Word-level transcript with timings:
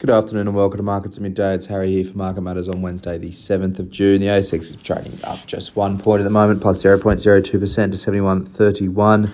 Good 0.00 0.08
afternoon 0.08 0.46
and 0.46 0.56
welcome 0.56 0.78
to 0.78 0.82
Markets 0.82 1.20
Midday. 1.20 1.56
It's 1.56 1.66
Harry 1.66 1.90
here 1.90 2.04
for 2.06 2.16
Market 2.16 2.40
Matters 2.40 2.70
on 2.70 2.80
Wednesday, 2.80 3.18
the 3.18 3.28
7th 3.28 3.78
of 3.78 3.90
June. 3.90 4.22
The 4.22 4.28
ASX 4.28 4.74
is 4.74 4.76
trading 4.76 5.20
up 5.24 5.44
just 5.44 5.76
one 5.76 5.98
point 5.98 6.22
at 6.22 6.24
the 6.24 6.30
moment, 6.30 6.62
plus 6.62 6.82
0.02% 6.82 7.42
to 7.42 7.58
71.31. 7.58 9.30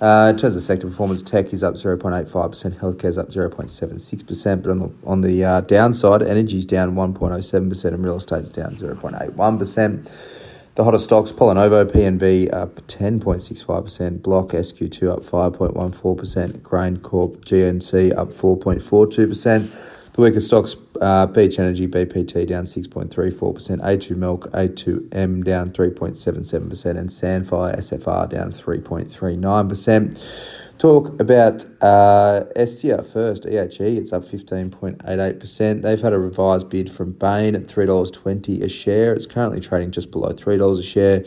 Uh, 0.00 0.30
in 0.30 0.36
terms 0.36 0.54
of 0.54 0.62
sector 0.62 0.86
performance, 0.86 1.20
tech 1.20 1.52
is 1.52 1.64
up 1.64 1.74
0.85%, 1.74 2.78
healthcare 2.78 3.06
is 3.06 3.18
up 3.18 3.30
0.76%, 3.30 4.62
but 4.62 4.70
on 4.70 4.78
the, 4.78 4.92
on 5.04 5.20
the 5.22 5.44
uh, 5.44 5.60
downside, 5.62 6.22
energy 6.22 6.58
is 6.58 6.66
down 6.66 6.94
1.07% 6.94 7.84
and 7.84 8.04
real 8.04 8.18
estate 8.18 8.42
is 8.42 8.50
down 8.50 8.76
0.81%. 8.76 10.44
The 10.76 10.84
hottest 10.84 11.06
stocks, 11.06 11.32
PolyNovo, 11.32 11.86
PNV 11.86 12.54
up 12.54 12.76
10.65%, 12.86 14.22
Block 14.22 14.50
SQ2 14.50 15.10
up 15.10 15.24
5.14%, 15.24 16.60
GrainCorp, 16.60 17.38
GNC 17.38 18.16
up 18.16 18.28
4.42%. 18.28 19.93
The 20.14 20.22
weakest 20.22 20.46
stocks, 20.46 20.76
uh, 21.00 21.26
Beach 21.26 21.58
Energy, 21.58 21.88
BPT 21.88 22.46
down 22.46 22.66
6.34%, 22.66 23.80
A2 23.80 24.16
Milk, 24.16 24.48
A2M 24.52 25.42
down 25.42 25.70
3.77%, 25.70 26.96
and 26.96 27.08
Sandfire, 27.08 27.76
SFR 27.76 28.30
down 28.30 28.52
3.39%. 28.52 30.20
Talk 30.78 31.20
about 31.20 31.64
uh, 31.80 32.44
first, 32.52 33.44
EHE, 33.44 33.96
it's 33.96 34.12
up 34.12 34.24
15.88%. 34.24 35.82
They've 35.82 36.00
had 36.00 36.12
a 36.12 36.18
revised 36.18 36.68
bid 36.68 36.90
from 36.90 37.12
Bain 37.12 37.54
at 37.54 37.66
$3.20 37.66 38.62
a 38.62 38.68
share. 38.68 39.14
It's 39.14 39.26
currently 39.26 39.60
trading 39.60 39.92
just 39.92 40.10
below 40.10 40.32
$3 40.32 40.78
a 40.78 40.82
share. 40.82 41.24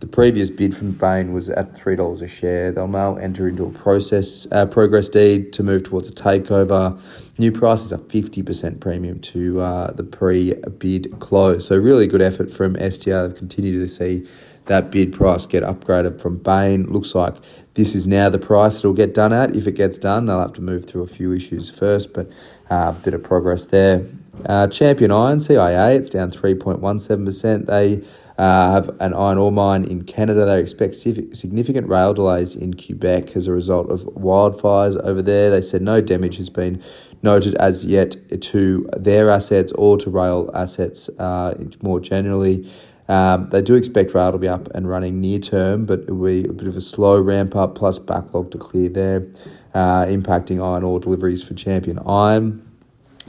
The 0.00 0.06
previous 0.06 0.50
bid 0.50 0.76
from 0.76 0.92
Bain 0.92 1.32
was 1.32 1.48
at 1.48 1.72
$3 1.72 2.22
a 2.22 2.26
share. 2.26 2.72
They'll 2.72 2.88
now 2.88 3.16
enter 3.16 3.48
into 3.48 3.64
a 3.64 3.70
process 3.70 4.46
uh, 4.52 4.66
progress 4.66 5.08
deed 5.08 5.54
to 5.54 5.62
move 5.62 5.84
towards 5.84 6.10
a 6.10 6.12
takeover. 6.12 7.00
New 7.38 7.52
prices 7.52 7.94
are 7.94 7.98
50% 7.98 8.80
premium 8.80 9.18
to 9.20 9.60
uh, 9.62 9.92
the 9.92 10.04
pre 10.04 10.54
bid 10.78 11.18
close. 11.20 11.66
So, 11.66 11.76
really 11.78 12.06
good 12.06 12.20
effort 12.20 12.50
from 12.50 12.74
Estia. 12.74 13.26
They've 13.26 13.36
continued 13.36 13.80
to 13.80 13.88
see 13.88 14.28
that 14.66 14.90
bid 14.90 15.12
price 15.12 15.46
get 15.46 15.62
upgraded 15.62 16.20
from 16.20 16.38
Bain. 16.38 16.84
Looks 16.92 17.14
like 17.14 17.34
this 17.74 17.94
is 17.94 18.06
now 18.06 18.28
the 18.28 18.38
price 18.38 18.78
it'll 18.78 18.92
get 18.92 19.14
done 19.14 19.32
at. 19.32 19.54
If 19.54 19.66
it 19.66 19.72
gets 19.72 19.98
done, 19.98 20.26
they'll 20.26 20.40
have 20.40 20.52
to 20.54 20.60
move 20.60 20.86
through 20.86 21.02
a 21.02 21.06
few 21.06 21.32
issues 21.32 21.70
first, 21.70 22.12
but 22.12 22.30
a 22.70 22.74
uh, 22.74 22.92
bit 22.92 23.14
of 23.14 23.22
progress 23.22 23.64
there. 23.64 24.06
Uh, 24.46 24.66
Champion 24.68 25.10
Iron, 25.10 25.40
CIA, 25.40 25.96
it's 25.96 26.10
down 26.10 26.30
3.17%. 26.30 27.66
They 27.66 28.06
uh, 28.38 28.72
have 28.72 28.88
an 29.00 29.12
iron 29.12 29.36
ore 29.36 29.52
mine 29.52 29.84
in 29.84 30.02
Canada. 30.04 30.46
They 30.46 30.60
expect 30.60 30.94
significant 30.94 31.88
rail 31.88 32.14
delays 32.14 32.56
in 32.56 32.72
Quebec 32.74 33.36
as 33.36 33.46
a 33.46 33.52
result 33.52 33.90
of 33.90 34.00
wildfires 34.14 34.98
over 35.04 35.20
there. 35.20 35.50
They 35.50 35.60
said 35.60 35.82
no 35.82 36.00
damage 36.00 36.38
has 36.38 36.48
been 36.48 36.82
noted 37.22 37.54
as 37.56 37.84
yet 37.84 38.16
to 38.40 38.88
their 38.96 39.28
assets 39.28 39.72
or 39.72 39.98
to 39.98 40.08
rail 40.08 40.50
assets 40.54 41.10
uh, 41.18 41.54
more 41.82 42.00
generally. 42.00 42.66
Um, 43.10 43.48
they 43.50 43.60
do 43.60 43.74
expect 43.74 44.14
rail 44.14 44.30
to 44.30 44.38
be 44.38 44.46
up 44.46 44.68
and 44.72 44.88
running 44.88 45.20
near 45.20 45.40
term, 45.40 45.84
but 45.84 46.02
it 46.06 46.12
will 46.12 46.26
be 46.26 46.44
a 46.44 46.52
bit 46.52 46.68
of 46.68 46.76
a 46.76 46.80
slow 46.80 47.20
ramp 47.20 47.56
up 47.56 47.74
plus 47.74 47.98
backlog 47.98 48.52
to 48.52 48.58
clear 48.58 48.88
there, 48.88 49.26
uh, 49.74 50.04
impacting 50.04 50.64
iron 50.64 50.84
ore 50.84 51.00
deliveries 51.00 51.42
for 51.42 51.54
Champion 51.54 51.98
Iron. 52.06 52.64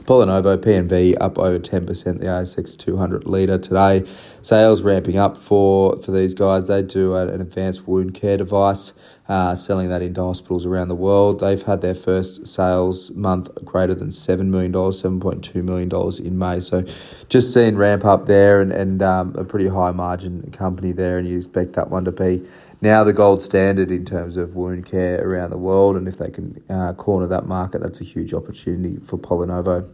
PolyNovo 0.04 0.56
PNV 0.56 1.16
up 1.20 1.36
over 1.36 1.58
10%, 1.58 1.86
the 1.86 2.26
ASX 2.26 2.78
200 2.78 3.26
leader 3.26 3.58
today. 3.58 4.08
Sales 4.40 4.82
ramping 4.82 5.16
up 5.16 5.36
for, 5.36 6.00
for 6.00 6.12
these 6.12 6.34
guys. 6.34 6.68
They 6.68 6.82
do 6.82 7.16
an 7.16 7.40
advanced 7.40 7.88
wound 7.88 8.14
care 8.14 8.36
device, 8.36 8.92
uh, 9.28 9.54
selling 9.54 9.88
that 9.88 10.02
into 10.02 10.20
hospitals 10.20 10.66
around 10.66 10.88
the 10.88 10.94
world. 10.94 11.40
They've 11.40 11.62
had 11.62 11.80
their 11.80 11.94
first 11.94 12.46
sales 12.46 13.10
month 13.12 13.50
greater 13.64 13.94
than 13.94 14.08
$7 14.08 14.46
million, 14.46 14.72
$7.2 14.72 15.54
million 15.62 16.26
in 16.26 16.38
May. 16.38 16.60
So 16.60 16.84
just 17.28 17.52
seeing 17.52 17.76
ramp 17.76 18.04
up 18.04 18.26
there 18.26 18.60
and, 18.60 18.72
and 18.72 19.02
um, 19.02 19.34
a 19.36 19.44
pretty 19.44 19.68
high 19.68 19.92
margin 19.92 20.50
company 20.50 20.92
there, 20.92 21.18
and 21.18 21.28
you 21.28 21.38
expect 21.38 21.74
that 21.74 21.90
one 21.90 22.04
to 22.04 22.12
be 22.12 22.46
now 22.82 23.04
the 23.04 23.12
gold 23.12 23.42
standard 23.42 23.92
in 23.92 24.04
terms 24.04 24.36
of 24.36 24.56
wound 24.56 24.84
care 24.84 25.24
around 25.24 25.50
the 25.50 25.56
world. 25.56 25.96
And 25.96 26.08
if 26.08 26.18
they 26.18 26.30
can 26.30 26.62
uh, 26.68 26.92
corner 26.94 27.28
that 27.28 27.46
market, 27.46 27.80
that's 27.80 28.00
a 28.00 28.04
huge 28.04 28.34
opportunity 28.34 28.98
for 28.98 29.16
PolyNovo. 29.16 29.88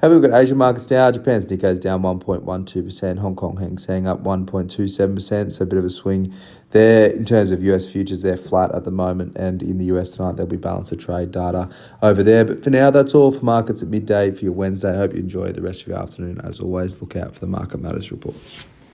Have 0.00 0.12
a 0.12 0.14
look 0.14 0.32
at 0.32 0.34
Asian 0.34 0.56
markets 0.56 0.90
now. 0.90 1.10
Japan's 1.10 1.44
Nikkei 1.44 1.64
is 1.64 1.78
down 1.78 2.00
1.12%. 2.00 3.18
Hong 3.18 3.36
Kong 3.36 3.58
Hang 3.58 3.76
Seng 3.76 4.06
up 4.06 4.22
1.27%. 4.22 5.52
So 5.52 5.62
a 5.62 5.66
bit 5.66 5.78
of 5.78 5.84
a 5.84 5.90
swing 5.90 6.32
there. 6.70 7.10
In 7.10 7.26
terms 7.26 7.50
of 7.50 7.62
US 7.64 7.92
futures, 7.92 8.22
they're 8.22 8.38
flat 8.38 8.74
at 8.74 8.84
the 8.84 8.90
moment. 8.90 9.36
And 9.36 9.62
in 9.62 9.76
the 9.76 9.84
US 9.96 10.12
tonight, 10.12 10.36
there'll 10.36 10.48
be 10.48 10.56
balance 10.56 10.90
of 10.90 11.00
trade 11.00 11.32
data 11.32 11.68
over 12.00 12.22
there. 12.22 12.46
But 12.46 12.64
for 12.64 12.70
now, 12.70 12.90
that's 12.90 13.14
all 13.14 13.30
for 13.30 13.44
markets 13.44 13.82
at 13.82 13.88
midday 13.88 14.30
for 14.30 14.42
your 14.42 14.54
Wednesday. 14.54 14.90
I 14.90 14.96
hope 14.96 15.12
you 15.12 15.18
enjoy 15.18 15.52
the 15.52 15.60
rest 15.60 15.82
of 15.82 15.88
your 15.88 15.98
afternoon. 15.98 16.40
As 16.42 16.60
always, 16.60 16.98
look 17.02 17.14
out 17.14 17.34
for 17.34 17.40
the 17.40 17.48
Market 17.48 17.82
Matters 17.82 18.10
reports. 18.10 18.64